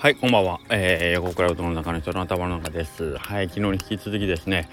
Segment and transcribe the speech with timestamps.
[0.00, 0.60] はい、こんばんは。
[0.70, 3.18] えー、横倉うどの中の人の頭の中です。
[3.18, 4.70] はい、昨日に引き続きですね、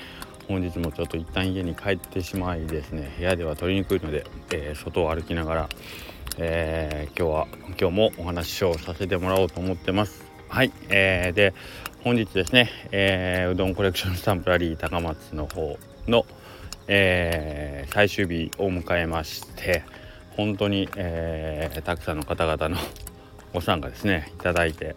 [0.48, 5.70] 本日もちょっと一旦家に帰ってしまいですね、部屋では取りにくいので、えー、外を歩きながら、
[6.38, 7.48] えー、今日は、
[7.78, 10.24] 今日もお話をさせてもらおうと思ってます。
[10.48, 11.54] はい、えー、で、
[12.06, 16.26] 本日ですね、えー、うどんコレクションスタンプラリー高松の方の、
[16.88, 19.84] えー、最終日を迎えまして、
[20.38, 22.78] 本当に、えー、たくさんの方々の
[23.58, 24.96] ご参加ですねいただいて、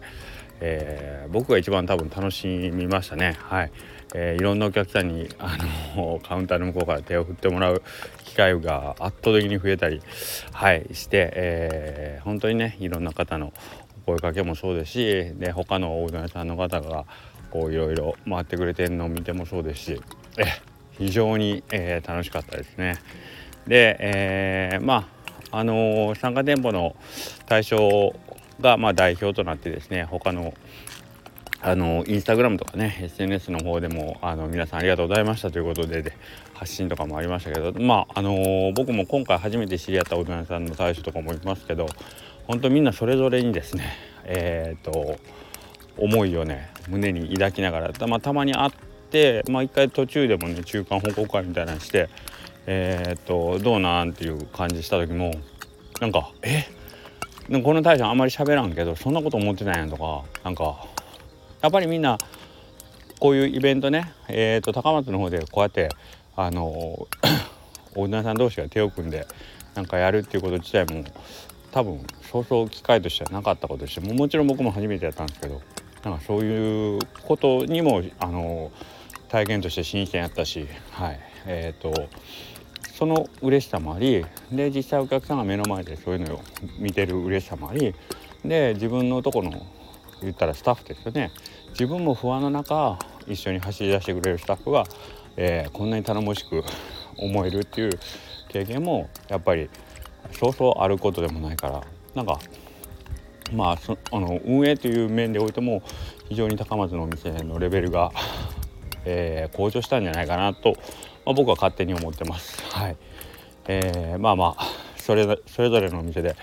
[0.59, 3.71] えー、僕が一番多分楽しみましたねはい、
[4.13, 5.57] えー、いろんなお客さんにあ
[5.95, 7.81] の カウンターの向こうから手を振ってもらう
[8.23, 9.99] 機会が圧倒的に増えたり
[10.51, 13.51] はいして、えー、本当にねいろんな方の
[14.03, 17.05] お声かけもそうですしで他のおうどん屋さんの方が
[17.49, 20.01] こういろいろ回ってくれてるのを見てもそうですし
[20.37, 20.43] え
[20.91, 22.99] 非常に、えー、楽しかったですね。
[23.65, 25.07] で、えー、ま
[25.51, 26.95] ああのー、参加店舗の
[27.45, 28.13] 対象
[28.61, 30.53] がま代表となってですね他の
[31.63, 36.17] あのインスタグラムとかね SNS の方でもあの皆さんありがとうございましたということでで
[36.55, 41.85] 発信とかもありましたけどまああのー、僕も今回初めて知り合った大人さんの対象とかもいますけど
[42.47, 45.17] 本当みんなそれぞれにですねえっ、と
[45.97, 48.71] 思いをね胸に抱きながらた,、まあ、たまに会っ
[49.11, 52.09] てまあ一回途中でもね中間報告会みたいなのして
[52.65, 55.31] えっ、とどうなんっていう感じした時も
[55.99, 56.61] なんかえ？
[56.61, 56.80] っ
[57.63, 60.85] この大将あんまり喋らんけどそんなこと思ってないやとかなんか
[61.61, 62.17] やっぱりみんな
[63.19, 65.89] こういうイベントね、えーと、高松の方でこうやって
[66.35, 69.27] あのオーナーさん同士が手を組んで
[69.75, 71.03] なんかやるっていうこと自体も
[71.71, 75.61] 多分そうそう機会としてはなかったことでしてももちろん僕も初めてやったんですけど
[76.03, 78.71] なんかそういうことにもあの
[79.29, 82.09] 体験として新鮮やったしはいえっ、ー、と
[83.01, 86.41] その嬉しさもありで実際お客さんが目の前でそういうのを
[86.77, 87.95] 見てる嬉しさもあり
[88.45, 89.51] で自分のとこの
[90.21, 91.31] 言ったらスタッフですよね。
[91.71, 94.83] 自分も不安の中一緒に走り出してくれるスタッフが、
[95.35, 96.63] えー、こんなに頼もしく
[97.17, 97.99] 思えるっていう
[98.49, 99.67] 経験もやっぱり
[100.33, 102.39] そうそうあることでもないからなんか
[103.51, 105.81] まあそあの運営という面でおいても
[106.29, 108.11] 非常に高松のお店のレベルが、
[109.05, 110.75] えー、向上したんじゃないかなと
[111.25, 112.61] まあ、僕は勝手に思ってます。
[112.73, 112.97] はい。
[113.67, 114.67] えー、まあまあ
[114.97, 116.35] それそれぞれのお店で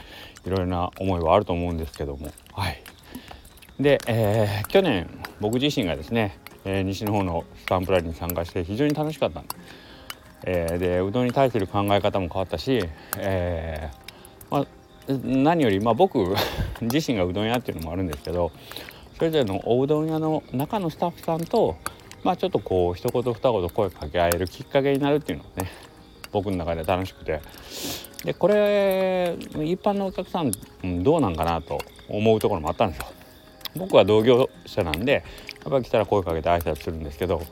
[0.47, 2.81] いろいろな思いはあると思うんですけども、はい、
[3.81, 5.09] で、えー、去年
[5.41, 9.41] 僕自身がですね、えー、西の方のスタンプラリーに参加して非常に楽しかった。
[9.41, 9.49] んで,、
[10.44, 12.84] えー、でうどんに対する考え方も変わったし、
[13.19, 14.09] えー
[14.50, 14.67] まあ、
[15.09, 16.19] 何より、まあ、僕
[16.81, 18.53] 自身がうどん屋っていうのもあるんですけど
[19.17, 21.77] それぞれのおうどん屋の中のスタッフさんと
[22.23, 25.71] まあちょっとこう一言二言声かけ合えるきっかけになるっていうのがね
[26.33, 27.41] 僕の中で楽しくて
[28.25, 30.53] でこれ一般のお客さん、
[30.83, 33.06] うん、どうなんかなと思うところもあったんですよ。
[33.77, 35.21] 僕は同業者なんでや
[35.69, 37.43] っぱり来たら声かけて挨拶するんですけど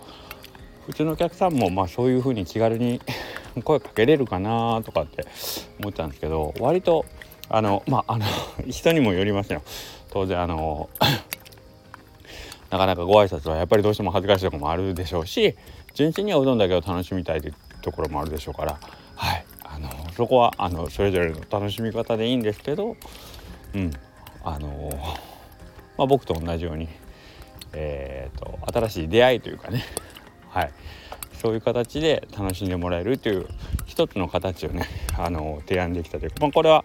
[0.87, 3.00] 普通のお客さんもまあそういうふうに気軽に
[3.62, 5.25] 声かけれるかなとかって
[5.81, 7.04] 思ったんですけど割と
[7.48, 8.25] あのまああの
[8.69, 9.62] 人にもよりますよ
[10.10, 10.88] 当然あの
[12.76, 15.56] なかなかご挨拶はやっぱりどうしても恥ずかしいところもあるでしょうし
[15.94, 18.78] 純粋にはうどんだけを楽しみたいというところもあるでしょうから
[19.14, 22.97] はいあのそこはあのそれぞれの楽しみ方でいいんですけど
[23.75, 23.91] うん
[24.44, 24.91] あの
[25.97, 26.88] まあ、僕と同じように、
[27.72, 29.82] えーと、新しい出会いというかね
[30.50, 30.72] はい
[31.32, 33.47] そういう形で楽しんでもらえるという
[33.86, 34.86] 一つの形をね
[35.19, 36.84] あの提案できたというか、まあ、これは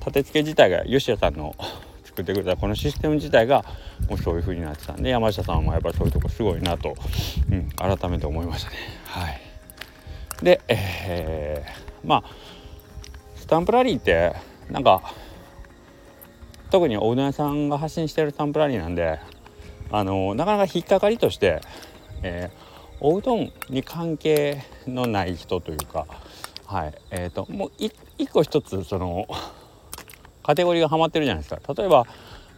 [0.00, 1.54] 立て付け自体が吉谷さんの
[2.16, 3.62] 作ってくれたこのシステム自体が
[4.08, 6.96] もうそういう風になってたんで山下さんもやっぱりそういうとこすごいなと、
[7.50, 8.76] うん、改めて思いましたね。
[9.04, 9.40] はい、
[10.42, 12.24] で、えー、まあ
[13.36, 14.34] スタンプラリーって
[14.70, 15.12] なんか
[16.70, 19.20] 特におうどん屋さんが発信してるスタンプラリーなんで
[19.90, 21.60] あのなかなか引っかかりとして、
[22.22, 26.06] えー、おうどんに関係のない人というか
[26.64, 29.28] はいえー、ともう一個一つその
[30.46, 31.74] カテゴリーがはまってるじゃないですか。
[31.74, 32.06] 例えば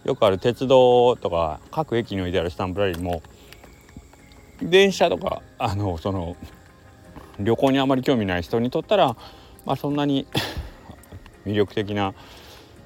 [0.05, 3.23] よくある鉄道とか各駅に置いてあるスタンプラリーも
[4.63, 6.37] 電車とかあのその
[7.39, 9.17] 旅行にあまり興味ない人にとったら、
[9.65, 10.27] まあ、そんなに
[11.47, 12.15] 魅力的な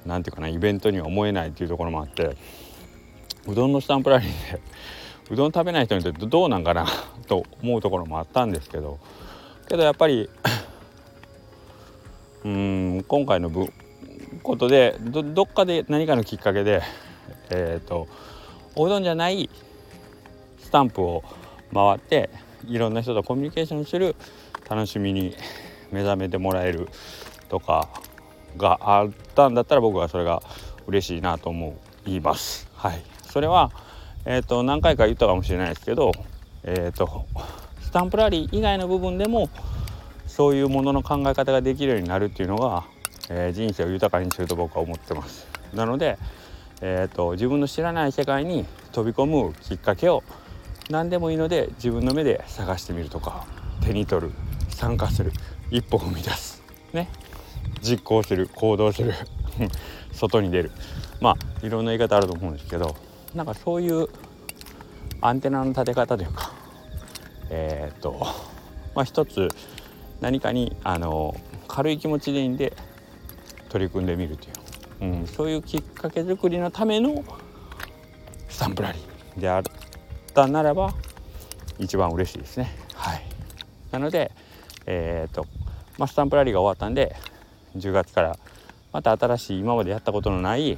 [0.05, 2.37] 何て言うかなイベントには思えないっていうところもあって
[3.47, 4.61] うどんのスタンプラリーで
[5.31, 6.87] うどん食べない人にとってどうなんかな
[7.27, 8.99] と思うところもあったんですけど
[9.67, 10.29] けどやっぱり
[12.45, 13.49] うん今回の
[14.43, 16.81] ことでどっかで何かのきっかけで
[17.49, 18.07] えっ、ー、と
[18.75, 19.49] おうどんじゃない
[20.59, 21.23] スタンプを
[21.73, 22.29] 回って
[22.67, 24.15] いろんな人とコミュニケーションする
[24.69, 25.35] 楽しみに
[25.91, 26.87] 目覚めてもらえる
[27.49, 27.89] とか
[28.57, 30.41] があったんだったら僕はそれが
[30.87, 31.75] 嬉しいなと思
[32.05, 32.67] います。
[32.75, 33.71] はい、それは、
[34.25, 36.11] えーと、何回か言ったかもしれないですけど、
[36.63, 37.25] えーと、
[37.81, 39.49] スタンプラリー以外の部分でも
[40.27, 42.85] そういうものの考え方ができるようになるっていうのが、
[43.29, 45.47] えー、人生を豊かにすると僕は思ってます。
[45.73, 46.17] なので、
[46.81, 50.23] えーと、自分の知らない世界に飛び込むきっかけを
[50.89, 53.45] 何でもいいので自分の目で探してみるとか
[53.81, 54.33] 手に取る
[54.69, 55.31] 参加する
[55.71, 56.61] 一歩踏み出す。
[56.91, 57.09] ね。
[57.81, 59.13] 実行する行動する
[60.11, 60.71] 外に出る。
[61.21, 62.95] まあいろんな言い方あると思うんですけど
[63.33, 64.07] なんかそういう
[65.21, 66.51] アンテナの立て方というか
[67.49, 68.27] えー、と
[68.95, 69.47] まあ一つ
[70.21, 71.35] 何かにあの
[71.67, 72.73] 軽い気持ちでいいんで
[73.73, 74.49] 取り組んでみるとい
[75.01, 77.25] う、うん、そういうきっかけ作りのための
[78.47, 79.41] スタンプラリー。
[79.41, 79.63] であっ
[80.35, 80.93] たならば
[81.79, 82.69] 一番嬉しいですね。
[82.93, 83.23] はい、
[83.91, 84.31] なので、
[84.85, 85.47] えーと
[85.97, 87.15] まあ、スタンプラリーが終わったんで
[87.75, 88.37] 10月から
[88.91, 90.77] また新しい今までやったことのない、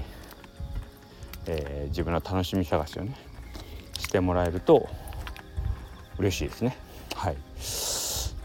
[1.47, 3.13] えー、自分の楽しみ探しをね
[4.00, 4.88] してもらえると
[6.18, 6.77] 嬉しいですね。
[7.13, 7.36] はい。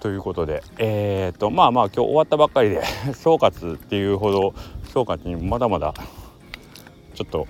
[0.00, 2.82] ということでえー、とまあまあ今日終わったばっかりで
[3.14, 4.54] 総括っていうほど
[4.92, 5.94] 総括にまだまだ
[7.14, 7.46] ちょっと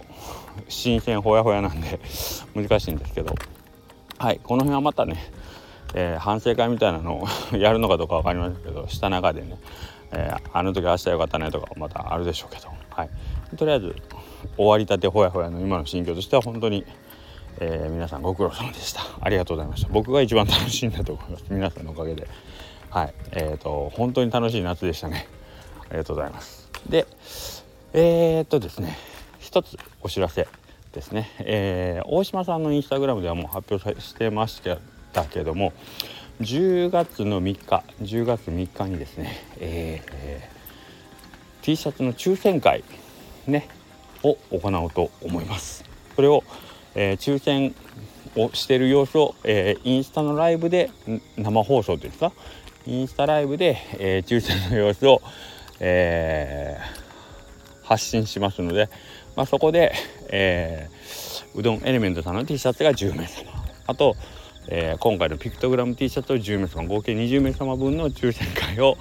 [0.68, 2.00] 新鮮ほやほやなんで
[2.54, 3.34] 難しいんですけど。
[4.20, 5.16] はいこの辺はまたね、
[5.94, 7.26] えー、反省会みたいなのを
[7.56, 9.58] やるのかどうか分かりませんけど下中でね、
[10.12, 13.10] えー、あの時明日よかったねとかまたあるでしょうけど、はい、
[13.56, 13.96] とりあえず
[14.58, 16.84] 終わりたてほやほやの今の心境としては本当に、
[17.60, 19.02] えー、皆さんご苦労様でした。
[19.20, 19.88] ありがとうございました。
[19.92, 21.44] 僕が一番楽しいんだと思います。
[21.50, 22.26] 皆さんのおかげで。
[22.88, 23.14] はい。
[23.32, 25.28] えーと本当に楽しい夏でしたね。
[25.90, 26.68] ありがとうございます。
[26.88, 27.06] で
[27.92, 28.96] えー、っとですね
[29.38, 30.46] 一つお知らせ
[30.92, 34.62] ですね、えー、大島さんのインスタグラムではもう発表してまし
[35.12, 35.72] たけども
[36.40, 42.82] 10月の3日10月3日にですね、えー、T シャツの抽選会
[43.46, 43.68] ね
[44.22, 45.84] を行おうと思います。
[46.14, 46.44] それを、
[46.94, 47.74] えー、抽選
[48.36, 50.90] をしている様子を、えー、インスタのライブで
[51.36, 52.32] 生放送ですか
[52.86, 55.20] インスタライブで、えー、抽選の様子を、
[55.80, 58.88] えー、発信しますので、
[59.36, 59.92] まあ、そこで、
[60.30, 63.50] えー、うどんエレメントさんの T シャツが10名様。
[63.86, 64.16] あと、
[64.68, 68.96] えー、今回のピクトグラム T シャツを10名様合計20名様分の抽選会を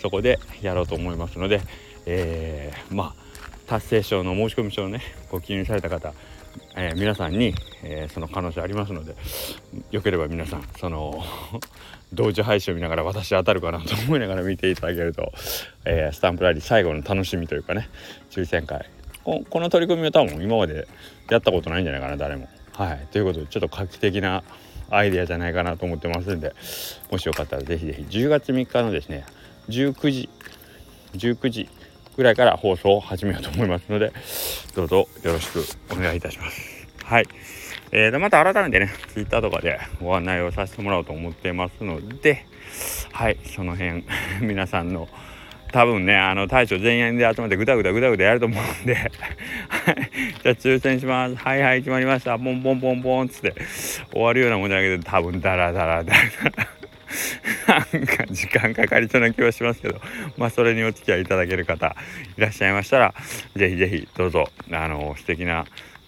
[0.00, 1.62] そこでやろうと思いますので、
[2.06, 3.24] えー、まあ
[3.66, 5.00] 達成賞の申し込み書をね
[5.30, 6.12] ご記入された方、
[6.76, 9.14] えー、皆さんに、えー、その可能性ありますので
[9.90, 11.22] よければ皆さんその
[12.12, 15.32] 同時配信を見ながら私当たるかなと思いながら見ていただけると、
[15.84, 17.88] えー、スタンプラリー最後の楽しみというかね
[18.30, 18.86] 抽選会
[19.24, 20.86] この取り組みは多分今まで
[21.30, 22.48] やったことないんじゃないかな誰も。
[22.72, 24.42] はいということでちょっと画期的な
[24.90, 26.54] アイデアじゃないかなと思ってますんで
[27.10, 29.24] もしよかったら是非是非10月3日のですね
[29.68, 30.28] 19時
[31.14, 31.68] 19時
[32.16, 34.12] ぐらいから放送を始めようと思いますので
[34.74, 36.86] どうぞよろしくお願いいたします。
[37.04, 37.26] はい。
[37.92, 42.46] えー、とまた改めてね Twitter とかでご案内をさせてもらおうと思ってますので
[43.12, 43.38] はい。
[43.44, 44.04] その辺
[44.42, 45.08] 皆さんの
[45.72, 49.10] 多分ねあの大将全員で集まってぐだぐだぐだぐだやると思うんで
[50.42, 51.34] じゃあ抽選します。
[51.34, 52.38] はいはい決まりました。
[52.38, 53.54] ポンポンポンポンっつって
[54.12, 56.18] 終わるようなもんじゃないけど多分ダラダラダラ。
[57.66, 60.00] なんか時間かかりそうな気はしますけど
[60.36, 61.96] まあそれにお付き合いいただける方
[62.36, 63.14] いらっしゃいましたら
[63.56, 65.64] 是非是非どうぞあの素敵な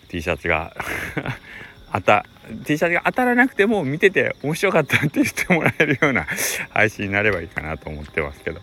[0.09, 0.75] T シャツが
[1.93, 2.27] あた
[2.65, 6.27] T シャツが当たらなくても見てて面白かったって言ってもらえるような
[6.71, 8.61] 配信になればいいかなと思ってますけど。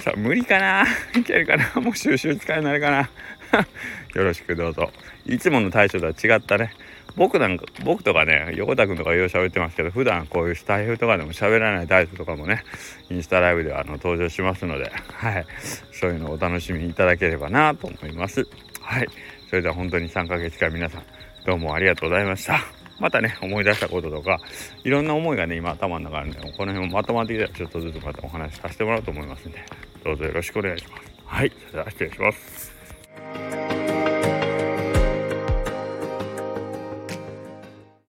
[0.00, 0.84] さ無理かな？
[1.18, 1.70] いけるかな？
[1.80, 3.08] もう収集使いになるかな？
[4.14, 4.90] よろしくどうぞ。
[5.26, 6.72] いつもの対処とは違ったね。
[7.16, 12.64] 僕なんか僕とかね横田君とかよう喋ってますけど普段こういうスタイフとかでも喋らないタイプとかもね
[13.10, 15.46] インスタライブではあの登場しますのではい
[15.92, 18.46] そういうのをお楽しみいただければなと思います
[18.80, 19.08] はい
[19.48, 21.02] それでは本当に3ヶ月間皆さん
[21.44, 22.60] どうもありがとうございました。
[23.00, 24.38] またね、思い出したこととか、
[24.84, 29.58] いろんな思いがね、今頭の中あるんで、この辺もまとまってきたらちょっとずつまたお話しさせてもらおうと思いますんで、
[30.04, 31.12] どうぞよろしくお願いします。
[31.26, 33.71] はい、それでは失礼します。